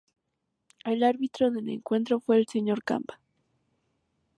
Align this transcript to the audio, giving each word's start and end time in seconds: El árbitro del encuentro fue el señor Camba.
El 0.83 1.03
árbitro 1.03 1.51
del 1.51 1.69
encuentro 1.69 2.19
fue 2.19 2.37
el 2.37 2.47
señor 2.47 2.83
Camba. 2.83 3.19